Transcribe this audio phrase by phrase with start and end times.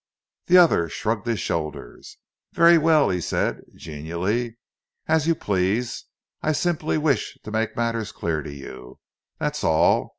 [0.47, 2.17] The other shrugged his shoulders.
[2.53, 4.57] "Very well," he said genially.
[5.07, 6.05] "As you please.
[6.41, 8.99] I simply wish to make matters clear to you,
[9.37, 10.09] that's all.